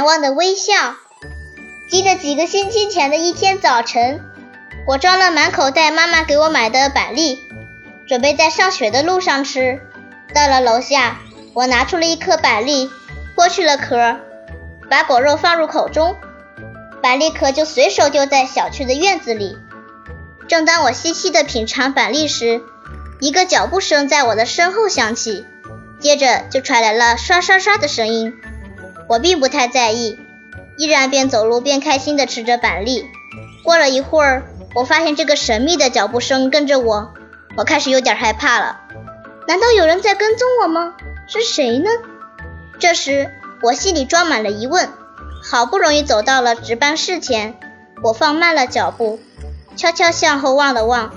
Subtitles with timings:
[0.00, 0.72] 难忘的微笑。
[1.90, 4.22] 记得几个星期前的一天早晨，
[4.86, 7.38] 我装了满口袋妈妈给我买的板栗，
[8.08, 9.78] 准备在上学的路上吃。
[10.34, 11.18] 到了楼下，
[11.52, 12.90] 我拿出了一颗板栗，
[13.36, 14.16] 剥去了壳，
[14.88, 16.16] 把果肉放入口中，
[17.02, 19.58] 板栗壳就随手丢在小区的院子里。
[20.48, 22.62] 正当我细细的品尝板栗时，
[23.20, 25.44] 一个脚步声在我的身后响起，
[26.00, 28.32] 接着就传来了刷刷刷的声音。
[29.10, 30.16] 我并不太在意。
[30.78, 33.04] 依然边走路边开心地吃着板栗。
[33.64, 34.44] 过了一会儿，
[34.74, 37.12] 我发现这个神秘的脚步声跟着我，
[37.56, 38.82] 我开始有点害怕了。
[39.48, 40.94] 难道有人在跟踪我吗？
[41.26, 41.90] 是谁呢？
[42.78, 43.30] 这时，
[43.62, 44.88] 我心里装满了疑问。
[45.42, 47.58] 好不容易走到了值班室前，
[48.04, 49.18] 我放慢了脚步，
[49.74, 51.12] 悄悄向后望了望，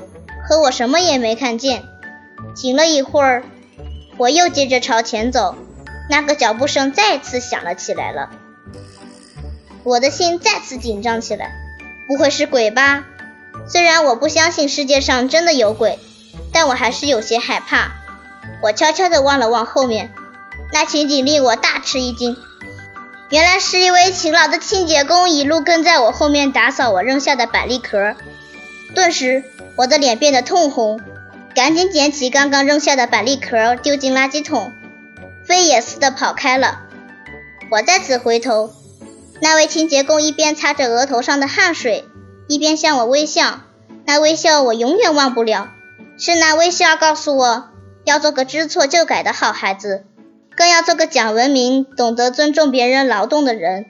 [0.48, 1.84] 可我什么也没看见。
[2.56, 3.44] 停了一会儿，
[4.18, 5.56] 我又接着朝前走，
[6.10, 8.30] 那个脚步声再次响了起来了。
[9.84, 11.52] 我的心再次紧张起来，
[12.08, 13.06] 不会是鬼吧？
[13.68, 16.00] 虽然我不相信世界上真的有鬼，
[16.52, 17.92] 但我还是有些害怕。
[18.62, 20.14] 我悄悄地望了望后面，
[20.72, 22.38] 那情景令我大吃一惊。
[23.30, 28.16] 原来是一位勤劳的清洁工一路跟在我后面打扫我扔下的板栗壳。
[28.94, 29.44] 顿时，
[29.76, 31.02] 我的脸变得通红，
[31.56, 34.72] 赶紧捡起刚刚扔下的板栗壳丢进垃圾桶，
[35.48, 36.82] 飞也似的跑开了。
[37.72, 38.72] 我再次回头。
[39.42, 42.06] 那位清洁工一边擦着额头上的汗水，
[42.48, 43.62] 一边向我微笑。
[44.06, 45.70] 那微笑我永远忘不了，
[46.18, 47.70] 是那微笑告诉我
[48.06, 50.06] 要做个知错就改的好孩子，
[50.56, 53.86] 更要做个讲文明、懂得尊重别人劳动的人。